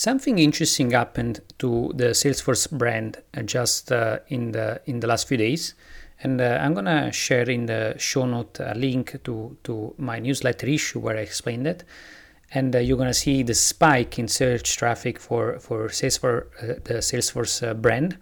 Something 0.00 0.38
interesting 0.38 0.92
happened 0.92 1.40
to 1.58 1.92
the 1.94 2.14
Salesforce 2.14 2.70
brand 2.70 3.18
uh, 3.36 3.42
just 3.42 3.92
uh, 3.92 4.20
in 4.28 4.52
the 4.52 4.80
in 4.86 5.00
the 5.00 5.06
last 5.06 5.28
few 5.28 5.36
days, 5.36 5.74
and 6.22 6.40
uh, 6.40 6.58
I'm 6.58 6.72
gonna 6.72 7.12
share 7.12 7.50
in 7.50 7.66
the 7.66 7.96
show 7.98 8.24
note 8.24 8.60
a 8.60 8.74
link 8.74 9.22
to 9.24 9.58
to 9.64 9.94
my 9.98 10.18
newsletter 10.18 10.66
issue 10.66 11.00
where 11.00 11.18
I 11.18 11.20
explained 11.20 11.66
it, 11.66 11.84
and 12.54 12.74
uh, 12.74 12.78
you're 12.78 12.96
gonna 12.96 13.12
see 13.12 13.42
the 13.42 13.52
spike 13.52 14.18
in 14.18 14.26
search 14.26 14.78
traffic 14.78 15.18
for 15.20 15.58
for 15.58 15.88
Salesforce 15.88 16.46
uh, 16.62 16.80
the 16.82 17.02
Salesforce 17.02 17.62
uh, 17.62 17.74
brand 17.74 18.16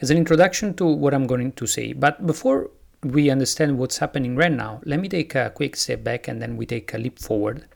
as 0.00 0.10
an 0.10 0.16
introduction 0.16 0.72
to 0.76 0.86
what 0.86 1.12
I'm 1.12 1.26
going 1.26 1.52
to 1.52 1.66
say. 1.66 1.92
But 1.92 2.26
before 2.26 2.70
we 3.02 3.28
understand 3.28 3.76
what's 3.76 3.98
happening 3.98 4.34
right 4.34 4.50
now, 4.64 4.80
let 4.86 4.98
me 4.98 5.10
take 5.10 5.34
a 5.34 5.50
quick 5.50 5.76
step 5.76 6.02
back 6.02 6.26
and 6.26 6.40
then 6.40 6.56
we 6.56 6.64
take 6.64 6.94
a 6.94 6.96
leap 6.96 7.18
forward. 7.18 7.66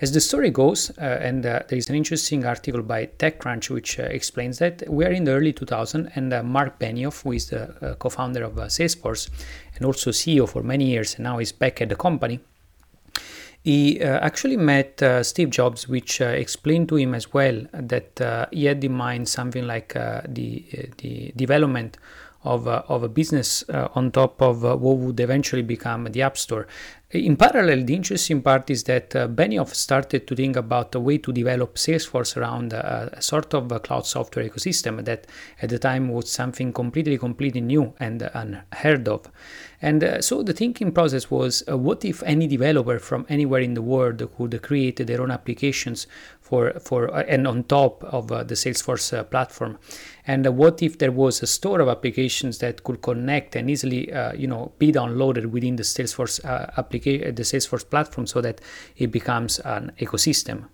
As 0.00 0.12
the 0.12 0.20
story 0.20 0.50
goes, 0.50 0.90
uh, 0.98 1.02
and 1.02 1.46
uh, 1.46 1.60
there 1.68 1.78
is 1.78 1.88
an 1.88 1.94
interesting 1.94 2.44
article 2.44 2.82
by 2.82 3.06
TechCrunch 3.06 3.70
which 3.70 4.00
uh, 4.00 4.04
explains 4.04 4.58
that 4.58 4.82
we 4.88 5.04
are 5.04 5.12
in 5.12 5.24
the 5.24 5.32
early 5.32 5.52
2000s, 5.52 6.10
and 6.16 6.32
uh, 6.32 6.42
Mark 6.42 6.80
Benioff, 6.80 7.22
who 7.22 7.32
is 7.32 7.48
the 7.50 7.70
uh, 7.80 7.94
co-founder 7.94 8.42
of 8.42 8.58
uh, 8.58 8.64
Salesforce 8.64 9.30
and 9.76 9.86
also 9.86 10.10
CEO 10.10 10.48
for 10.48 10.62
many 10.62 10.86
years, 10.86 11.14
and 11.14 11.24
now 11.24 11.38
is 11.38 11.52
back 11.52 11.80
at 11.80 11.88
the 11.88 11.96
company. 11.96 12.40
He 13.62 13.98
actually 14.02 14.58
met 14.58 15.02
Steve 15.22 15.48
Jobs, 15.48 15.88
which 15.88 16.20
explained 16.20 16.90
to 16.90 16.96
him 16.96 17.14
as 17.14 17.32
well 17.32 17.62
that 17.72 18.48
he 18.52 18.66
had 18.66 18.84
in 18.84 18.92
mind 18.92 19.26
something 19.26 19.66
like 19.66 19.94
the 19.94 20.66
the 20.98 21.32
development 21.34 21.96
of, 22.44 22.68
uh, 22.68 22.82
of 22.88 23.02
a 23.02 23.08
business 23.08 23.64
uh, 23.68 23.88
on 23.94 24.10
top 24.10 24.40
of 24.40 24.64
uh, 24.64 24.76
what 24.76 24.98
would 24.98 25.18
eventually 25.18 25.62
become 25.62 26.04
the 26.04 26.22
App 26.22 26.36
Store. 26.36 26.66
In 27.10 27.36
parallel, 27.36 27.84
the 27.84 27.94
interesting 27.94 28.42
part 28.42 28.70
is 28.70 28.84
that 28.84 29.14
uh, 29.14 29.28
Benioff 29.28 29.72
started 29.74 30.26
to 30.26 30.34
think 30.34 30.56
about 30.56 30.94
a 30.96 31.00
way 31.00 31.18
to 31.18 31.32
develop 31.32 31.76
Salesforce 31.76 32.36
around 32.36 32.72
a, 32.72 33.10
a 33.12 33.22
sort 33.22 33.54
of 33.54 33.70
a 33.70 33.78
cloud 33.78 34.04
software 34.06 34.48
ecosystem 34.48 35.04
that 35.04 35.26
at 35.62 35.68
the 35.68 35.78
time 35.78 36.08
was 36.08 36.32
something 36.32 36.72
completely, 36.72 37.16
completely 37.16 37.60
new 37.60 37.92
and 38.00 38.22
unheard 38.34 39.06
of. 39.06 39.30
And 39.80 40.02
uh, 40.02 40.22
so 40.22 40.42
the 40.42 40.54
thinking 40.54 40.92
process 40.92 41.30
was 41.30 41.62
uh, 41.70 41.76
what 41.76 42.06
if 42.06 42.22
any 42.22 42.46
developer 42.46 42.98
from 42.98 43.26
anywhere 43.28 43.60
in 43.60 43.74
the 43.74 43.82
world 43.82 44.26
could 44.36 44.62
create 44.62 45.06
their 45.06 45.20
own 45.20 45.30
applications 45.30 46.06
for, 46.40 46.72
for 46.80 47.14
uh, 47.14 47.22
and 47.28 47.46
on 47.46 47.64
top 47.64 48.02
of 48.04 48.32
uh, 48.32 48.42
the 48.44 48.54
Salesforce 48.54 49.16
uh, 49.16 49.24
platform? 49.24 49.78
And 50.26 50.46
what 50.56 50.82
if 50.82 50.98
there 50.98 51.12
was 51.12 51.42
a 51.42 51.46
store 51.46 51.80
of 51.80 51.88
applications 51.88 52.58
that 52.58 52.82
could 52.82 53.02
connect 53.02 53.56
and 53.56 53.68
easily, 53.68 54.10
you 54.34 54.46
know, 54.46 54.72
be 54.78 54.90
downloaded 54.90 55.46
within 55.46 55.76
the 55.76 55.82
Salesforce 55.82 56.42
application? 56.78 56.93
The 56.98 57.42
Salesforce 57.42 57.88
platform 57.88 58.26
so 58.26 58.40
that 58.40 58.60
it 58.96 59.10
becomes 59.10 59.58
an 59.60 59.92
ecosystem. 59.98 60.66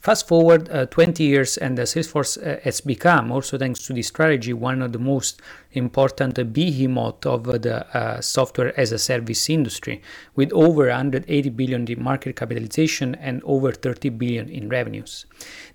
Fast 0.00 0.26
forward 0.28 0.68
uh, 0.70 0.86
20 0.86 1.22
years, 1.22 1.56
and 1.56 1.78
the 1.78 1.82
Salesforce 1.82 2.36
uh, 2.36 2.60
has 2.62 2.80
become, 2.80 3.30
also 3.30 3.56
thanks 3.56 3.86
to 3.86 3.92
this 3.92 4.08
strategy, 4.08 4.52
one 4.52 4.82
of 4.82 4.92
the 4.92 4.98
most 4.98 5.40
important 5.72 6.52
behemoth 6.52 7.24
of 7.24 7.44
the 7.44 7.86
uh, 7.96 8.20
software 8.20 8.78
as 8.78 8.92
a 8.92 8.98
service 8.98 9.48
industry, 9.48 10.02
with 10.34 10.52
over 10.52 10.88
180 10.88 11.48
billion 11.50 11.86
in 11.86 12.02
market 12.02 12.36
capitalization 12.36 13.14
and 13.16 13.42
over 13.44 13.72
30 13.72 14.10
billion 14.10 14.48
in 14.48 14.68
revenues. 14.68 15.24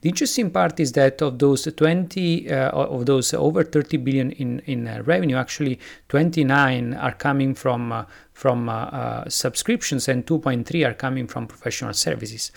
The 0.01 0.09
interesting 0.09 0.51
part 0.51 0.79
is 0.79 0.91
that 0.93 1.21
of 1.21 1.39
those 1.39 1.63
20, 1.63 2.51
uh, 2.51 2.69
of 2.71 3.05
those 3.05 3.33
over 3.33 3.63
30 3.63 3.97
billion 3.97 4.31
in 4.31 4.59
in 4.65 4.87
uh, 4.87 5.01
revenue, 5.05 5.37
actually 5.37 5.79
29 6.09 6.93
are 6.93 7.13
coming 7.13 7.55
from 7.55 7.91
uh, 7.91 8.05
from 8.37 8.69
uh, 8.69 8.73
uh, 8.73 9.27
subscriptions 9.27 10.07
and 10.07 10.23
2.3 10.27 10.87
are 10.87 10.93
coming 10.93 11.25
from 11.25 11.47
professional 11.47 11.91
services. 11.91 12.51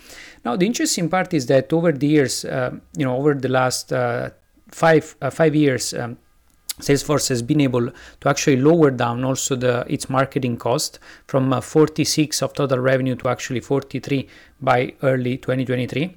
Now, 0.45 0.55
the 0.55 0.67
interesting 0.67 1.09
part 1.09 1.33
is 1.33 1.47
that 1.47 1.73
over 1.73 1.91
the 1.91 2.07
years, 2.07 2.45
uh, 2.45 2.73
you 2.99 3.07
know, 3.07 3.17
over 3.17 3.33
the 3.33 3.49
last 3.49 3.91
five 4.69 5.05
five 5.31 5.55
years. 5.55 5.95
Um, 5.95 6.19
Salesforce 6.81 7.29
has 7.29 7.43
been 7.43 7.61
able 7.61 7.91
to 8.21 8.29
actually 8.29 8.57
lower 8.57 8.91
down 8.91 9.23
also 9.23 9.55
the 9.55 9.85
its 9.87 10.09
marketing 10.09 10.57
cost 10.57 10.99
from 11.27 11.53
uh, 11.53 11.61
46 11.61 12.43
of 12.43 12.55
total 12.55 12.79
revenue 12.79 13.15
to 13.17 13.29
actually 13.29 13.61
43 13.61 14.29
by 14.61 14.95
early 15.03 15.37
2023. 15.37 16.17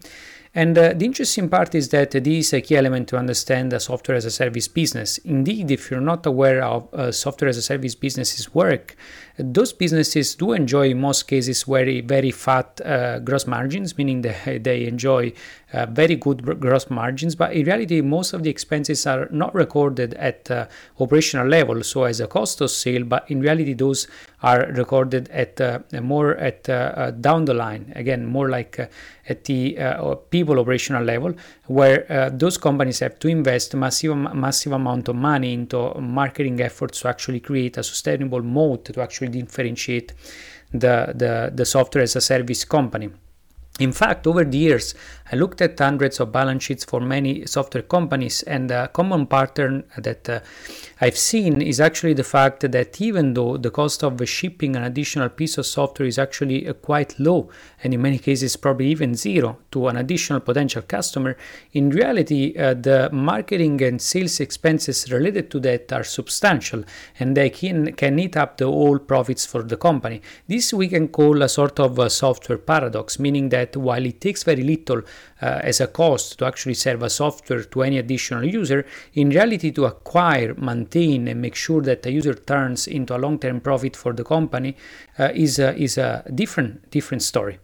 And 0.56 0.78
uh, 0.78 0.94
the 0.94 1.06
interesting 1.06 1.50
part 1.50 1.74
is 1.74 1.90
that 1.90 2.12
this 2.12 2.28
is 2.28 2.54
a 2.54 2.62
key 2.62 2.76
element 2.76 3.08
to 3.08 3.18
understand 3.18 3.72
the 3.72 3.80
software 3.80 4.16
as 4.16 4.26
a 4.26 4.30
service 4.30 4.68
business. 4.68 5.18
Indeed, 5.20 5.72
if 5.72 5.90
you're 5.90 6.00
not 6.00 6.28
aware 6.28 6.64
of 6.64 6.94
uh, 6.94 7.12
software 7.12 7.50
as 7.50 7.58
a 7.58 7.62
service 7.64 7.96
businesses 7.96 8.54
work, 8.54 8.96
those 9.40 9.74
businesses 9.74 10.36
do 10.36 10.52
enjoy 10.52 10.90
in 10.90 11.02
most 11.02 11.24
cases 11.24 11.64
very 11.64 12.02
very 12.02 12.30
fat 12.30 12.80
uh, 12.86 13.18
gross 13.18 13.48
margins, 13.48 13.98
meaning 13.98 14.22
that 14.22 14.64
they 14.64 14.86
enjoy 14.86 15.34
uh, 15.74 15.88
very 15.88 16.16
good 16.16 16.60
gross 16.60 16.88
margins. 16.92 17.34
But 17.34 17.54
in 17.54 17.66
reality, 17.66 18.02
most 18.02 18.34
of 18.34 18.44
the 18.44 18.52
expenses 18.52 19.08
are 19.08 19.28
not 19.32 19.56
recorded 19.56 20.14
at 20.14 20.52
uh, 20.52 20.68
operational 21.00 21.48
level, 21.48 21.82
so 21.82 22.04
as 22.04 22.20
a 22.20 22.28
cost 22.28 22.62
of 22.62 22.70
sale. 22.70 23.06
But 23.06 23.30
in 23.32 23.42
reality, 23.42 23.74
those 23.74 24.08
are 24.44 24.68
recorded 24.74 25.30
at 25.30 25.60
uh, 25.60 25.80
more 26.02 26.36
at 26.36 26.70
uh, 26.70 27.12
down 27.12 27.46
the 27.46 27.54
line. 27.54 27.92
Again, 27.96 28.26
more 28.26 28.50
like 28.50 28.78
at 29.30 29.46
the 29.46 29.78
people 30.30 30.60
operational 30.60 31.04
level, 31.04 31.34
where 31.68 32.30
those 32.34 32.58
companies 32.58 33.00
have 33.00 33.18
to 33.20 33.30
invest 33.30 33.74
massive 33.74 34.16
massive 34.18 34.74
amount 34.74 35.08
of 35.08 35.16
money 35.16 35.54
into 35.54 35.94
marketing 36.00 36.60
efforts 36.60 37.00
to 37.02 37.08
actually 37.08 37.40
create 37.40 37.78
a 37.78 37.84
sustainable 37.84 38.44
mode 38.44 38.84
to 38.86 39.02
actually 39.02 39.30
differentiate 39.30 40.12
the, 40.74 41.14
the, 41.16 41.52
the 41.54 41.66
software 41.66 42.04
as 42.04 42.16
a 42.16 42.22
service 42.22 42.66
company. 42.66 43.10
In 43.80 43.92
fact, 43.92 44.28
over 44.28 44.46
the 44.46 44.58
years, 44.58 44.94
I 45.32 45.36
looked 45.36 45.60
at 45.60 45.80
hundreds 45.80 46.20
of 46.20 46.32
balance 46.32 46.64
sheets 46.64 46.86
for 46.86 47.00
many 47.00 47.48
software 47.48 47.82
companies, 47.82 48.44
and 48.44 48.70
a 48.70 48.88
common 48.90 49.26
pattern 49.26 49.84
that 49.98 50.30
uh, 50.30 50.42
I've 51.02 51.18
seen 51.18 51.60
is 51.60 51.80
actually 51.80 52.14
the 52.14 52.24
fact 52.24 52.72
that 52.72 53.02
even 53.02 53.34
though 53.34 53.58
the 53.58 53.72
cost 53.72 54.04
of 54.04 54.22
shipping 54.30 54.76
an 54.76 54.84
additional 54.84 55.30
piece 55.30 55.58
of 55.58 55.66
software 55.66 56.08
is 56.08 56.20
actually 56.20 56.68
uh, 56.68 56.74
quite 56.74 57.20
low, 57.20 57.50
and 57.84 57.96
in 57.96 58.02
many 58.04 58.20
cases 58.20 58.56
probably 58.58 58.90
even 58.90 59.16
zero 59.16 59.58
to 59.72 59.88
an 59.88 59.98
additional 59.98 60.40
potential 60.40 60.84
customer, 60.84 61.36
in 61.72 61.90
reality, 61.90 62.56
uh, 62.56 62.76
the 62.76 63.10
marketing 63.12 63.82
and 63.82 64.00
sales 64.00 64.40
expenses 64.40 65.12
related 65.12 65.50
to 65.50 65.60
that 65.62 65.92
are 65.92 66.04
substantial, 66.04 66.84
and 67.20 67.36
they 67.36 67.50
can, 67.50 67.92
can 67.94 68.20
eat 68.20 68.38
up 68.38 68.58
the 68.58 68.68
whole 68.68 69.00
profits 69.00 69.48
for 69.48 69.64
the 69.64 69.78
company. 69.78 70.22
This 70.48 70.72
we 70.74 70.90
can 70.90 71.08
call 71.08 71.42
a 71.42 71.50
sort 71.50 71.80
of 71.80 71.98
a 71.98 72.12
software 72.12 72.60
paradox, 72.60 73.18
meaning 73.18 73.50
that 73.50 73.63
while 73.76 74.06
it 74.06 74.22
takes 74.22 74.44
very 74.44 74.64
little 74.64 75.02
as 75.44 75.82
a 75.82 75.88
cost 75.88 76.40
to 76.40 76.46
actually 76.46 76.74
serve 76.74 77.04
a 77.04 77.10
software 77.10 77.64
to 77.64 77.82
any 77.84 77.98
additional 77.98 78.46
user, 78.46 78.86
in 79.14 79.30
reality, 79.30 79.72
to 79.72 79.86
acquire, 79.86 80.54
maintain, 80.56 81.28
and 81.28 81.42
make 81.42 81.56
sure 81.56 81.82
that 81.82 82.02
the 82.04 82.12
user 82.12 82.34
turns 82.34 82.88
into 82.88 83.16
a 83.16 83.18
long-term 83.18 83.60
profit 83.62 83.96
for 83.96 84.14
the 84.14 84.24
company 84.24 84.76
uh, 85.20 85.30
is 85.34 85.60
a, 85.60 85.76
is 85.76 85.98
a 85.98 86.24
different 86.34 86.90
different 86.92 87.22
story. 87.22 87.60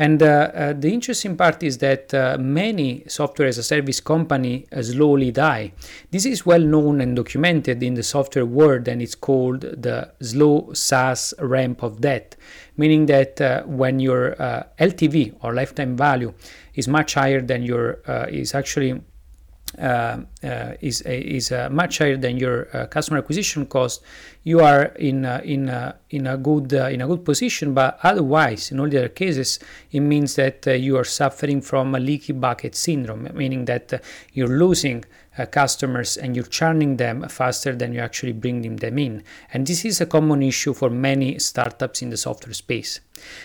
And 0.00 0.22
uh, 0.22 0.50
uh, 0.54 0.72
the 0.72 0.94
interesting 0.94 1.36
part 1.36 1.62
is 1.62 1.76
that 1.78 2.14
uh, 2.14 2.38
many 2.40 3.04
software 3.06 3.48
as 3.48 3.58
a 3.58 3.62
service 3.62 4.00
company 4.00 4.66
uh, 4.72 4.82
slowly 4.82 5.30
die. 5.30 5.72
This 6.10 6.24
is 6.24 6.46
well 6.46 6.62
known 6.62 7.02
and 7.02 7.14
documented 7.14 7.82
in 7.82 7.94
the 7.94 8.02
software 8.02 8.46
world, 8.46 8.88
and 8.88 9.02
it's 9.02 9.14
called 9.14 9.60
the 9.60 10.10
slow 10.22 10.70
SaaS 10.72 11.34
ramp 11.38 11.82
of 11.82 12.00
death, 12.00 12.36
meaning 12.78 13.04
that 13.06 13.40
uh, 13.42 13.62
when 13.64 14.00
your 14.00 14.40
uh, 14.40 14.62
LTV 14.78 15.34
or 15.42 15.52
lifetime 15.52 15.98
value 15.98 16.32
is 16.74 16.88
much 16.88 17.14
higher 17.14 17.40
than 17.40 17.62
your 17.62 17.98
uh, 18.06 18.26
is 18.28 18.54
actually 18.54 19.00
uh, 19.78 20.18
uh, 20.42 20.60
uh, 20.60 20.74
is 20.80 21.02
is 21.02 21.52
uh, 21.52 21.68
much 21.70 21.98
higher 21.98 22.16
than 22.16 22.36
your 22.36 22.64
customer 22.90 23.18
acquisition 23.18 23.66
cost, 23.66 24.02
you 24.44 24.60
are 24.60 24.84
in 24.96 25.24
in 25.24 25.68
in 26.10 26.26
a 26.26 26.36
good 26.36 26.72
in 26.72 27.00
a 27.00 27.06
good 27.06 27.24
position. 27.24 27.74
But 27.74 27.98
otherwise, 28.02 28.70
in 28.70 28.80
all 28.80 28.88
the 28.88 28.98
other 28.98 29.08
cases, 29.08 29.58
it 29.90 30.00
means 30.00 30.34
that 30.36 30.66
you 30.66 30.96
are 30.96 31.04
suffering 31.04 31.60
from 31.60 31.94
a 31.94 32.00
leaky 32.00 32.32
bucket 32.32 32.74
syndrome, 32.74 33.28
meaning 33.34 33.64
that 33.66 34.02
you're 34.32 34.58
losing 34.58 35.04
uh, 35.38 35.46
customers 35.46 36.16
and 36.16 36.34
you're 36.34 36.44
churning 36.44 36.96
them 36.96 37.28
faster 37.28 37.74
than 37.74 37.92
you 37.92 38.00
actually 38.00 38.32
bringing 38.32 38.76
them 38.76 38.98
in. 38.98 39.22
And 39.52 39.66
this 39.66 39.84
is 39.84 40.00
a 40.00 40.06
common 40.06 40.42
issue 40.42 40.74
for 40.74 40.90
many 40.90 41.38
startups 41.38 42.02
in 42.02 42.10
the 42.10 42.16
software 42.16 42.54
space. 42.54 43.00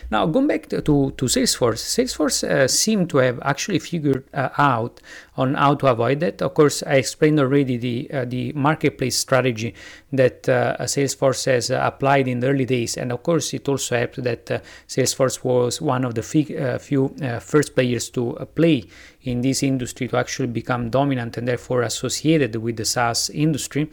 Now, 0.09 0.25
going 0.25 0.47
back 0.47 0.67
to, 0.69 0.81
to, 0.81 1.11
to 1.11 1.25
Salesforce, 1.25 1.83
Salesforce 1.83 2.43
uh, 2.43 2.67
seemed 2.67 3.09
to 3.11 3.17
have 3.17 3.39
actually 3.43 3.79
figured 3.79 4.23
uh, 4.33 4.49
out 4.57 5.01
on 5.37 5.53
how 5.53 5.75
to 5.75 5.87
avoid 5.87 6.21
that. 6.21 6.41
Of 6.41 6.53
course, 6.53 6.81
I 6.85 6.95
explained 6.95 7.39
already 7.39 7.77
the 7.77 8.11
uh, 8.11 8.25
the 8.25 8.53
marketplace 8.53 9.17
strategy 9.17 9.73
that 10.11 10.47
uh, 10.47 10.77
Salesforce 10.81 11.45
has 11.45 11.71
uh, 11.71 11.81
applied 11.83 12.27
in 12.27 12.39
the 12.39 12.47
early 12.47 12.65
days, 12.65 12.97
and 12.97 13.11
of 13.11 13.23
course, 13.23 13.53
it 13.53 13.67
also 13.67 13.97
helped 13.97 14.23
that 14.23 14.45
Salesforce 14.87 15.43
was 15.43 15.81
one 15.81 16.05
of 16.05 16.15
the 16.15 16.23
few 16.23 17.15
first 17.41 17.75
players 17.75 18.09
to 18.09 18.47
play 18.55 18.83
in 19.23 19.41
this 19.41 19.63
industry 19.63 20.07
to 20.07 20.17
actually 20.17 20.47
become 20.47 20.89
dominant 20.89 21.37
and 21.37 21.47
therefore 21.47 21.81
associated 21.81 22.55
with 22.55 22.77
the 22.77 22.85
SaaS 22.85 23.29
industry 23.31 23.89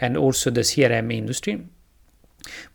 and 0.00 0.16
also 0.16 0.50
the 0.50 0.62
CRM 0.62 1.12
industry. 1.12 1.64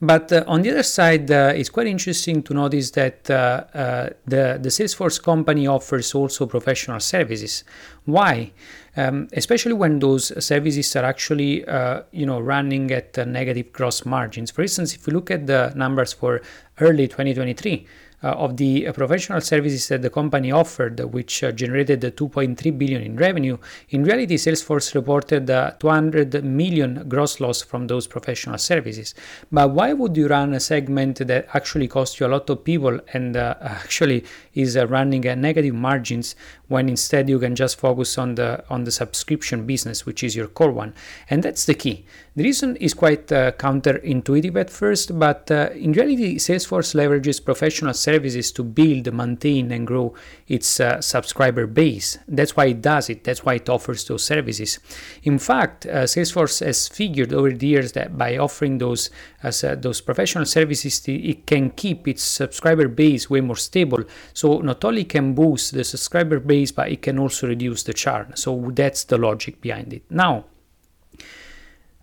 But 0.02 0.32
uh, 0.32 0.44
on 0.48 0.62
the 0.62 0.72
other 0.72 0.84
side, 0.84 1.30
uh, 1.32 1.54
it's 1.56 1.70
quite 1.70 1.88
interesting 1.88 2.44
to 2.44 2.54
notice 2.54 2.92
that 2.92 3.30
uh, 3.30 3.34
uh 3.74 4.10
the, 4.26 4.60
the 4.62 4.70
Salesforce 4.70 5.22
company 5.22 5.68
offers 5.68 6.14
also 6.16 6.46
professional 6.46 7.00
services. 7.00 7.64
Why? 8.06 8.52
Um, 8.96 9.28
especially 9.34 9.74
when 9.74 10.00
those 10.00 10.44
services 10.44 10.96
are 10.96 11.06
actually, 11.06 11.64
uh, 11.68 12.02
you 12.12 12.26
know, 12.26 12.40
running 12.40 12.90
at 12.92 13.16
negative 13.28 13.72
gross 13.72 14.06
margins. 14.06 14.50
For 14.50 14.64
instance, 14.64 14.96
if 14.96 15.06
you 15.06 15.14
look 15.14 15.30
at 15.30 15.46
the 15.46 15.72
numbers 15.76 16.14
for 16.14 16.42
early 16.80 17.08
2023, 17.08 17.86
uh, 17.86 17.88
of 18.24 18.58
the 18.58 18.88
uh, 18.88 18.94
professional 18.94 19.40
services 19.42 19.88
that 19.90 20.02
the 20.02 20.10
company 20.10 20.52
offered, 20.52 21.00
which 21.14 21.44
uh, 21.44 21.52
generated 21.52 22.02
2.3 22.02 22.78
billion 22.78 23.02
in 23.02 23.16
revenue, 23.16 23.58
in 23.90 24.04
reality, 24.04 24.38
Salesforce 24.38 24.96
reported 24.96 25.48
200 25.48 26.44
million 26.44 27.08
gross 27.08 27.40
loss 27.40 27.62
from 27.62 27.86
those 27.88 28.08
professional 28.08 28.58
services. 28.58 29.14
But 29.52 29.70
why 29.70 29.94
would 29.94 30.18
you 30.18 30.28
run 30.28 30.54
a 30.56 30.60
segment 30.60 31.20
that 31.28 31.48
actually 31.54 31.88
costs 31.88 32.20
you 32.20 32.26
a 32.26 32.30
lot 32.30 32.50
of 32.50 32.64
people 32.64 33.00
and 33.14 33.38
actually 33.38 34.26
is 34.56 34.76
running 34.78 35.26
at 35.26 35.38
negative 35.38 35.76
margins 35.76 36.36
when 36.70 36.90
instead 36.90 37.30
you 37.30 37.40
can 37.40 37.56
just 37.56 37.80
focus 37.80 38.18
on 38.18 38.36
the 38.36 38.64
on 38.70 38.84
the 38.84 38.92
subscription 38.92 39.66
business, 39.66 40.06
which 40.06 40.24
is 40.24 40.36
your 40.36 40.48
core 40.48 40.72
one? 40.72 40.94
And 41.30 41.44
that's 41.44 41.66
the 41.66 41.76
key. 41.76 42.06
The 42.36 42.44
reason 42.44 42.76
is 42.78 42.94
quite 42.94 43.32
uh, 43.32 43.52
counterintuitive 43.54 44.56
at 44.56 44.70
first, 44.70 45.18
but 45.18 45.50
uh, 45.50 45.70
in 45.74 45.92
reality, 45.92 46.38
Salesforce 46.38 46.94
leverages 46.94 47.44
professional 47.44 47.94
services 47.94 48.07
to 48.08 48.64
build, 48.64 49.14
maintain, 49.14 49.72
and 49.72 49.86
grow 49.86 50.14
its 50.48 50.80
uh, 50.80 51.02
subscriber 51.02 51.68
base. 51.68 52.18
That's 52.28 52.56
why 52.56 52.66
it 52.68 52.82
does 52.82 53.10
it. 53.10 53.24
That's 53.24 53.44
why 53.44 53.56
it 53.56 53.70
offers 53.70 54.06
those 54.06 54.24
services. 54.24 54.80
In 55.24 55.40
fact, 55.40 55.86
uh, 55.86 56.04
Salesforce 56.04 56.66
has 56.66 56.88
figured 56.88 57.34
over 57.34 57.52
the 57.52 57.68
years 57.68 57.92
that 57.94 58.18
by 58.18 58.38
offering 58.38 58.78
those 58.78 59.10
as 59.44 59.64
uh, 59.64 59.76
those 59.76 60.02
professional 60.02 60.46
services, 60.46 61.08
it 61.08 61.46
can 61.46 61.70
keep 61.72 62.08
its 62.08 62.24
subscriber 62.24 62.88
base 62.88 63.30
way 63.30 63.42
more 63.42 63.56
stable. 63.56 64.04
So 64.34 64.60
not 64.60 64.84
only 64.86 65.04
can 65.04 65.34
boost 65.34 65.74
the 65.74 65.84
subscriber 65.84 66.40
base, 66.40 66.72
but 66.72 66.92
it 66.92 67.02
can 67.02 67.20
also 67.20 67.48
reduce 67.48 67.84
the 67.84 67.94
churn. 67.94 68.36
So 68.36 68.72
that's 68.74 69.04
the 69.04 69.18
logic 69.18 69.62
behind 69.62 69.94
it. 69.94 70.04
Now 70.10 70.46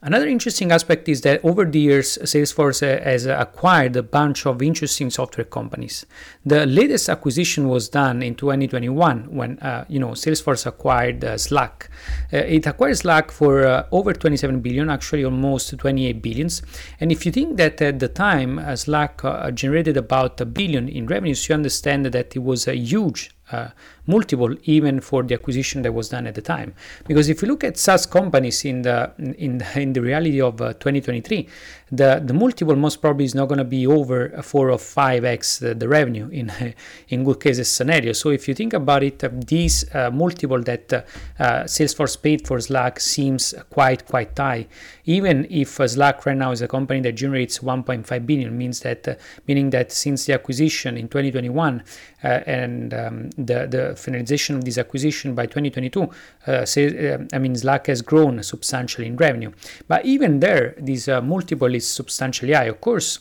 Another 0.07 0.29
interesting 0.29 0.71
aspect 0.71 1.09
is 1.09 1.23
that 1.23 1.43
over 1.43 1.65
the 1.65 1.79
years, 1.79 2.19
Salesforce 2.19 2.83
uh, 2.83 3.03
has 3.03 3.25
acquired 3.25 3.97
a 3.97 4.03
bunch 4.03 4.45
of 4.45 4.61
interesting 4.61 5.09
software 5.09 5.47
companies. 5.47 6.05
The 6.45 6.67
latest 6.67 7.09
acquisition 7.09 7.69
was 7.71 7.89
done 7.89 8.23
in 8.23 8.35
2021 8.35 9.35
when 9.35 9.59
uh, 9.61 9.87
you 9.89 9.99
know 9.99 10.11
Salesforce 10.11 10.67
acquired 10.67 11.25
uh, 11.25 11.39
Slack. 11.39 11.89
Uh, 12.31 12.37
it 12.37 12.67
acquired 12.67 12.99
Slack 12.99 13.31
for 13.31 13.67
uh, 13.67 13.87
over 13.93 14.13
27 14.13 14.61
billion, 14.61 14.91
actually 14.91 15.25
almost 15.25 15.75
28 15.79 16.21
billions. 16.21 16.61
And 17.01 17.11
if 17.11 17.25
you 17.25 17.33
think 17.33 17.57
that 17.57 17.81
at 17.81 17.99
the 17.99 18.09
time 18.09 18.59
uh, 18.59 18.77
Slack 18.77 19.23
generated 19.55 19.97
about 19.97 20.39
a 20.39 20.45
billion 20.45 20.87
in 20.87 21.07
revenues, 21.07 21.49
you 21.49 21.55
understand 21.55 22.05
that 22.05 22.37
it 22.37 22.43
was 22.43 22.69
a 22.69 22.77
huge 22.77 23.35
uh, 23.53 23.69
multiple 24.07 24.55
even 24.65 25.01
for 25.01 25.23
the 25.23 25.35
acquisition 25.35 25.83
that 25.83 25.93
was 25.93 26.09
done 26.09 26.27
at 26.27 26.35
the 26.35 26.43
time. 26.43 26.75
Because 27.07 27.29
if 27.29 27.43
you 27.43 27.49
look 27.49 27.65
at 27.65 27.77
SaaS 27.77 28.07
companies 28.07 28.65
in 28.65 28.83
the 28.83 29.13
in 29.19 29.59
the, 29.59 29.81
in 29.81 29.93
the 29.93 30.03
reality 30.03 30.41
of 30.41 30.61
uh, 30.61 30.73
2023, 30.75 31.49
the 31.97 32.23
the 32.25 32.35
multiple 32.35 32.77
most 32.77 33.01
probably 33.01 33.25
is 33.25 33.35
not 33.35 33.47
going 33.47 33.59
to 33.59 33.65
be 33.65 33.87
over 33.87 34.31
four 34.43 34.71
or 34.71 34.79
five 34.79 35.25
x 35.25 35.59
the, 35.59 35.75
the, 35.75 35.89
revenue 35.89 36.29
in 36.29 36.53
in 37.09 37.25
good 37.25 37.41
cases 37.41 37.71
scenario. 37.71 38.13
So 38.13 38.31
if 38.31 38.49
you 38.49 38.55
think 38.55 38.73
about 38.73 39.03
it, 39.03 39.23
uh, 39.23 39.31
these 39.33 39.85
uh, 39.95 40.11
multiple 40.11 40.63
that 40.63 40.93
uh, 40.93 41.03
uh, 41.39 41.65
Salesforce 41.65 42.21
paid 42.21 42.47
for 42.47 42.61
Slack 42.61 43.01
seems 43.01 43.55
quite 43.71 44.07
quite 44.07 44.37
high. 44.37 44.67
Even 45.05 45.47
if 45.51 45.69
Slack 45.77 46.25
right 46.27 46.37
now 46.37 46.51
is 46.51 46.63
a 46.63 46.69
company 46.69 47.01
that 47.01 47.13
generates 47.13 47.59
1.5 47.59 48.27
billion, 48.27 48.57
means 48.57 48.81
that 48.81 49.19
meaning 49.47 49.71
that 49.71 49.93
since 49.93 50.27
the 50.27 50.33
acquisition 50.33 50.97
in 50.97 51.09
2021 51.09 51.83
and 52.23 52.95
um, 52.95 53.31
the 53.31 53.67
the 53.67 53.94
finalization 53.95 54.57
of 54.57 54.65
this 54.65 54.79
acquisition 54.79 55.35
by 55.35 55.47
2022, 55.47 56.09
uh, 56.47 56.65
say, 56.65 57.13
uh, 57.13 57.19
I 57.33 57.39
mean, 57.39 57.57
Slack 57.57 57.87
has 57.87 58.03
grown 58.03 58.43
substantially 58.43 59.07
in 59.07 59.17
revenue. 59.17 59.53
But 59.89 60.05
even 60.05 60.41
there, 60.41 60.75
this 60.79 61.09
uh, 61.09 61.21
multiple 61.21 61.75
is 61.75 61.87
substantially 61.87 62.53
high. 62.53 62.65
Of 62.65 62.81
course, 62.81 63.21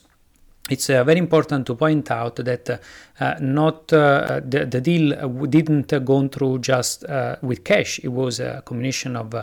it's 0.70 0.90
uh, 0.90 1.04
very 1.04 1.20
important 1.20 1.68
to 1.68 1.76
point 1.76 2.10
out 2.10 2.38
that 2.38 2.70
uh, 3.20 3.36
not 3.42 3.92
uh, 3.92 4.40
the, 4.46 4.66
the 4.66 4.80
deal 4.80 5.28
didn't 5.48 6.06
go 6.06 6.28
through 6.30 6.60
just 6.60 7.04
with 7.42 7.64
cash. 7.66 8.00
It 8.02 8.08
was 8.08 8.40
a 8.40 8.64
combination 8.66 9.18
of 9.18 9.36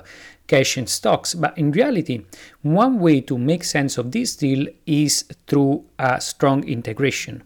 cash 0.46 0.78
and 0.78 0.88
stocks. 0.88 1.34
But 1.34 1.56
in 1.58 1.72
reality, 1.72 2.24
one 2.62 2.98
way 3.00 3.20
to 3.22 3.36
make 3.36 3.64
sense 3.64 3.98
of 3.98 4.12
this 4.12 4.34
deal 4.34 4.66
is 4.86 5.24
through 5.46 5.84
a 5.98 6.20
strong 6.20 6.64
integration. 6.66 7.42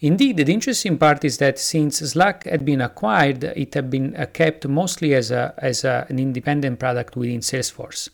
Indeed, 0.00 0.36
the 0.36 0.52
interesting 0.52 0.96
part 0.96 1.24
is 1.24 1.38
that 1.38 1.58
since 1.58 1.98
Slack 1.98 2.44
had 2.44 2.64
been 2.64 2.80
acquired, 2.80 3.42
it 3.42 3.74
had 3.74 3.90
been 3.90 4.14
uh, 4.14 4.26
kept 4.26 4.66
mostly 4.68 5.14
as, 5.14 5.32
a, 5.32 5.54
as 5.58 5.84
a, 5.84 6.06
an 6.08 6.20
independent 6.20 6.78
product 6.78 7.16
within 7.16 7.40
Salesforce 7.40 8.08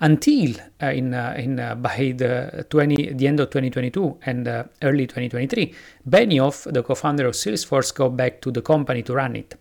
until 0.00 0.54
uh, 0.82 0.86
in, 0.86 1.14
uh, 1.14 1.34
in 1.38 1.60
uh, 1.60 1.74
by 1.74 2.12
the 2.16 2.66
20 2.68 3.14
the 3.14 3.26
end 3.26 3.40
of 3.40 3.48
2022 3.50 4.18
and 4.26 4.48
early 4.82 5.06
2023 5.06 5.72
benioff 6.08 6.70
the 6.72 6.82
co-founder 6.82 7.26
of 7.26 7.34
salesforce 7.34 7.94
go 7.94 8.10
back 8.10 8.40
to 8.40 8.50
the 8.50 8.60
company 8.60 9.02
to 9.02 9.14
run 9.14 9.36
it. 9.36 9.54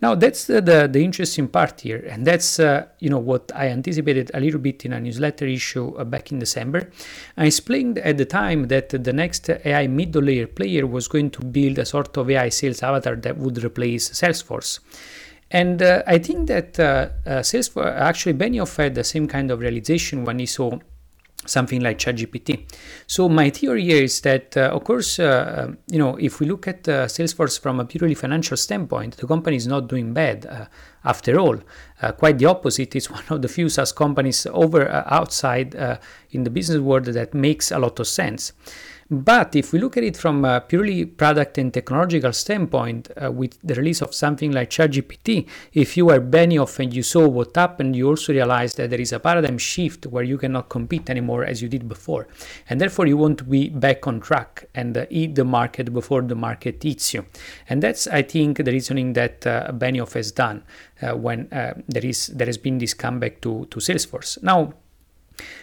Now 0.00 0.14
that's 0.14 0.46
the, 0.46 0.60
the, 0.60 0.88
the 0.88 1.02
interesting 1.02 1.48
part 1.48 1.80
here 1.80 2.04
and 2.08 2.26
that's 2.26 2.58
you 2.98 3.10
know 3.10 3.18
what 3.18 3.50
i 3.54 3.68
anticipated 3.68 4.30
a 4.34 4.40
little 4.40 4.60
bit 4.60 4.84
in 4.84 4.92
a 4.92 5.00
newsletter 5.00 5.46
issue 5.46 6.04
back 6.04 6.32
in 6.32 6.38
december. 6.38 6.90
I 7.36 7.46
explained 7.46 7.98
at 7.98 8.18
the 8.18 8.26
time 8.26 8.68
that 8.68 8.90
the 8.90 9.12
next 9.12 9.50
ai 9.50 9.86
middle 9.86 10.22
layer 10.22 10.46
player 10.46 10.86
was 10.86 11.08
going 11.08 11.30
to 11.30 11.44
build 11.44 11.78
a 11.78 11.86
sort 11.86 12.16
of 12.16 12.30
ai 12.30 12.50
sales 12.50 12.82
avatar 12.82 13.16
that 13.16 13.38
would 13.38 13.64
replace 13.64 14.10
salesforce 14.10 14.80
and 15.50 15.80
uh, 15.82 16.02
I 16.06 16.18
think 16.18 16.48
that 16.48 16.78
uh, 16.78 17.08
uh, 17.26 17.30
Salesforce 17.40 17.94
actually 17.96 18.34
Benioff 18.34 18.76
had 18.76 18.94
the 18.94 19.04
same 19.04 19.26
kind 19.26 19.50
of 19.50 19.60
realization 19.60 20.24
when 20.24 20.38
he 20.38 20.46
saw 20.46 20.78
something 21.46 21.80
like 21.80 21.98
ChatGPT. 21.98 22.68
So 23.06 23.28
my 23.28 23.48
theory 23.48 23.84
here 23.84 24.02
is 24.02 24.20
that, 24.22 24.56
uh, 24.56 24.70
of 24.74 24.84
course, 24.84 25.18
uh, 25.18 25.72
you 25.86 25.98
know, 25.98 26.16
if 26.16 26.40
we 26.40 26.46
look 26.46 26.68
at 26.68 26.86
uh, 26.86 27.06
Salesforce 27.06 27.58
from 27.58 27.80
a 27.80 27.86
purely 27.86 28.14
financial 28.14 28.56
standpoint, 28.58 29.16
the 29.16 29.26
company 29.26 29.56
is 29.56 29.66
not 29.66 29.88
doing 29.88 30.12
bad. 30.12 30.68
After 31.04 31.38
all, 31.38 31.58
quite 32.18 32.38
the 32.38 32.46
opposite. 32.46 32.94
It's 32.94 33.10
one 33.10 33.24
of 33.30 33.40
the 33.40 33.48
few 33.48 33.70
SaaS 33.70 33.92
companies 33.92 34.46
over 34.46 34.90
outside 35.06 35.74
in 36.30 36.44
the 36.44 36.50
business 36.50 36.80
world 36.80 37.06
that 37.06 37.32
makes 37.32 37.70
a 37.70 37.78
lot 37.78 37.98
of 37.98 38.06
sense. 38.06 38.52
But 39.10 39.56
if 39.56 39.72
we 39.72 39.78
look 39.78 39.96
at 39.96 40.04
it 40.04 40.18
from 40.18 40.44
a 40.44 40.60
purely 40.60 41.06
product 41.06 41.56
and 41.56 41.72
technological 41.72 42.32
standpoint, 42.34 43.10
uh, 43.16 43.32
with 43.32 43.58
the 43.64 43.74
release 43.74 44.02
of 44.02 44.14
something 44.14 44.52
like 44.52 44.68
ChatGPT, 44.68 45.48
if 45.72 45.96
you 45.96 46.06
were 46.06 46.20
Benioff 46.20 46.78
and 46.78 46.92
you 46.92 47.02
saw 47.02 47.26
what 47.26 47.56
happened, 47.56 47.96
you 47.96 48.06
also 48.06 48.34
realize 48.34 48.74
that 48.74 48.90
there 48.90 49.00
is 49.00 49.12
a 49.12 49.18
paradigm 49.18 49.56
shift 49.56 50.06
where 50.06 50.24
you 50.24 50.36
cannot 50.36 50.68
compete 50.68 51.08
anymore 51.08 51.44
as 51.44 51.62
you 51.62 51.68
did 51.70 51.88
before. 51.88 52.28
And 52.68 52.78
therefore, 52.78 53.06
you 53.06 53.16
want 53.16 53.38
to 53.38 53.44
be 53.44 53.70
back 53.70 54.06
on 54.06 54.20
track 54.20 54.68
and 54.74 54.94
uh, 54.94 55.06
eat 55.08 55.36
the 55.36 55.44
market 55.44 55.94
before 55.94 56.20
the 56.20 56.34
market 56.34 56.84
eats 56.84 57.14
you. 57.14 57.24
And 57.70 57.82
that's, 57.82 58.06
I 58.08 58.20
think, 58.20 58.58
the 58.58 58.72
reasoning 58.72 59.14
that 59.14 59.46
uh, 59.46 59.72
Benioff 59.72 60.12
has 60.12 60.32
done 60.32 60.64
uh, 61.00 61.16
when 61.16 61.50
uh, 61.50 61.74
there 61.88 62.04
is 62.04 62.26
there 62.26 62.46
has 62.46 62.58
been 62.58 62.76
this 62.76 62.92
comeback 62.92 63.40
to, 63.40 63.66
to 63.70 63.80
Salesforce. 63.80 64.42
Now, 64.42 64.74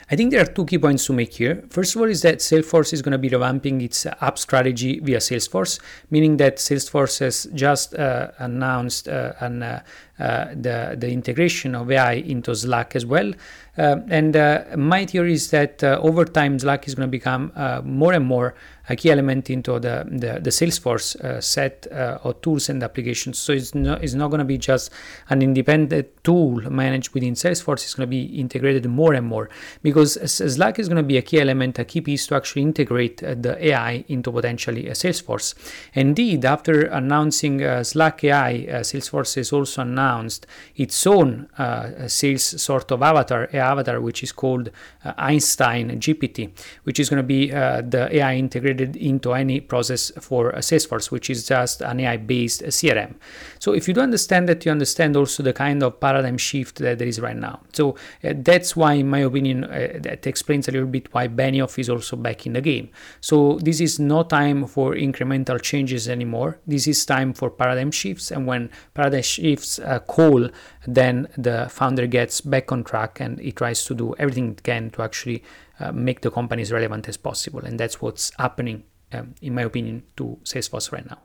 I 0.09 0.15
think 0.15 0.31
there 0.31 0.41
are 0.41 0.45
two 0.45 0.65
key 0.65 0.77
points 0.77 1.05
to 1.07 1.13
make 1.13 1.33
here. 1.33 1.63
First 1.69 1.95
of 1.95 2.01
all, 2.01 2.09
is 2.09 2.21
that 2.21 2.37
Salesforce 2.37 2.93
is 2.93 3.01
going 3.01 3.13
to 3.13 3.17
be 3.17 3.29
revamping 3.29 3.81
its 3.81 4.05
app 4.05 4.37
strategy 4.37 4.99
via 4.99 5.17
Salesforce, 5.17 5.79
meaning 6.11 6.37
that 6.37 6.57
Salesforce 6.57 7.19
has 7.19 7.47
just 7.53 7.95
uh, 7.95 8.31
announced 8.37 9.07
uh, 9.07 9.33
an, 9.39 9.63
uh, 9.63 9.81
the, 10.17 10.95
the 10.97 11.09
integration 11.09 11.75
of 11.75 11.91
AI 11.91 12.13
into 12.13 12.55
Slack 12.55 12.95
as 12.95 13.05
well. 13.05 13.33
Uh, 13.77 13.97
and 14.07 14.37
uh, 14.37 14.63
my 14.77 15.05
theory 15.05 15.33
is 15.33 15.49
that 15.51 15.83
over 15.83 16.23
time, 16.23 16.57
Slack 16.57 16.87
is 16.87 16.95
going 16.95 17.07
to 17.07 17.11
become 17.11 17.51
more 17.83 18.13
and 18.13 18.25
more 18.25 18.55
a 18.89 18.95
key 18.95 19.11
element 19.11 19.49
into 19.49 19.79
the, 19.79 20.05
the, 20.07 20.39
the 20.39 20.49
Salesforce 20.49 21.15
uh, 21.21 21.41
set 21.41 21.87
uh, 21.91 22.19
of 22.23 22.41
tools 22.41 22.69
and 22.69 22.83
applications. 22.83 23.37
So 23.37 23.53
it's 23.53 23.73
not, 23.73 24.03
it's 24.03 24.13
not 24.13 24.29
going 24.29 24.39
to 24.39 24.45
be 24.45 24.57
just 24.57 24.91
an 25.29 25.41
independent 25.41 26.07
tool 26.23 26.61
managed 26.69 27.13
within 27.13 27.33
Salesforce, 27.33 27.83
it's 27.83 27.93
going 27.93 28.07
to 28.07 28.11
be 28.11 28.39
integrated 28.39 28.85
more 28.85 29.13
and 29.13 29.25
more 29.25 29.49
because 29.81 30.13
Slack 30.31 30.79
is 30.79 30.87
going 30.87 30.97
to 30.97 31.03
be 31.03 31.17
a 31.17 31.21
key 31.21 31.39
element, 31.39 31.79
a 31.79 31.85
key 31.85 32.01
piece 32.01 32.27
to 32.27 32.35
actually 32.35 32.61
integrate 32.61 33.23
uh, 33.23 33.35
the 33.35 33.67
AI 33.67 34.05
into 34.07 34.31
potentially 34.31 34.87
a 34.87 34.93
Salesforce. 34.93 35.55
Indeed, 35.93 36.45
after 36.45 36.83
announcing 36.85 37.63
uh, 37.63 37.83
Slack 37.83 38.23
AI, 38.23 38.53
uh, 38.53 38.79
Salesforce 38.81 39.37
is 39.37 39.51
also 39.51 39.81
announced 40.05 40.47
its 40.75 41.07
own 41.07 41.47
uh, 41.57 42.07
sales 42.07 42.61
sort 42.61 42.91
of 42.91 43.01
avatar, 43.01 43.49
avatar, 43.53 43.99
which 44.01 44.23
is 44.23 44.31
called 44.31 44.69
uh, 45.03 45.13
Einstein 45.17 45.99
GPT, 45.99 46.51
which 46.83 46.99
is 46.99 47.09
going 47.09 47.17
to 47.17 47.23
be 47.23 47.51
uh, 47.51 47.81
the 47.81 48.03
AI 48.17 48.35
integrated 48.35 48.95
into 48.95 49.33
any 49.33 49.59
process 49.59 50.11
for 50.19 50.51
Salesforce, 50.53 51.11
which 51.11 51.29
is 51.29 51.47
just 51.47 51.81
an 51.81 51.99
AI 51.99 52.17
based 52.17 52.63
CRM. 52.63 53.15
So 53.59 53.73
if 53.73 53.87
you 53.87 53.93
do 53.93 54.01
understand 54.01 54.47
that, 54.49 54.65
you 54.65 54.71
understand 54.71 55.15
also 55.15 55.43
the 55.43 55.53
kind 55.53 55.83
of 55.83 55.99
paradigm 55.99 56.37
shift 56.37 56.77
that 56.79 56.99
there 56.99 57.07
is 57.07 57.19
right 57.19 57.35
now. 57.35 57.61
So 57.73 57.95
that's 58.21 58.75
why, 58.75 58.93
in 58.93 59.09
my 59.09 59.19
opinion, 59.19 59.61
that 59.61 60.27
explains 60.27 60.67
a 60.67 60.71
little 60.71 60.87
bit 60.87 61.13
why 61.13 61.27
Benioff 61.27 61.79
is 61.79 61.89
also 61.89 62.15
back 62.15 62.45
in 62.45 62.53
the 62.53 62.61
game. 62.61 62.89
So 63.21 63.59
this 63.61 63.79
is 63.79 63.99
no 63.99 64.23
time 64.23 64.67
for 64.67 64.95
incremental 64.95 65.61
changes 65.61 66.07
anymore. 66.07 66.59
This 66.67 66.87
is 66.87 67.05
time 67.05 67.33
for 67.33 67.49
paradigm 67.49 67.91
shifts, 67.91 68.31
and 68.31 68.45
when 68.45 68.69
paradigm 68.93 69.23
shifts 69.23 69.79
uh, 69.95 69.99
call, 69.99 70.49
then 70.87 71.27
the 71.37 71.67
founder 71.69 72.07
gets 72.07 72.41
back 72.41 72.71
on 72.71 72.83
track 72.83 73.19
and 73.19 73.39
he 73.39 73.51
tries 73.51 73.85
to 73.85 73.95
do 73.95 74.15
everything 74.17 74.51
it 74.51 74.63
can 74.63 74.89
to 74.91 75.01
actually 75.01 75.43
uh, 75.79 75.91
make 75.91 76.21
the 76.21 76.31
company 76.31 76.61
as 76.61 76.71
relevant 76.71 77.07
as 77.07 77.17
possible. 77.17 77.59
And 77.59 77.79
that's 77.79 78.01
what's 78.01 78.31
happening, 78.37 78.83
um, 79.11 79.35
in 79.41 79.55
my 79.55 79.63
opinion, 79.63 80.03
to 80.17 80.37
Salesforce 80.43 80.91
right 80.91 81.09
now. 81.09 81.19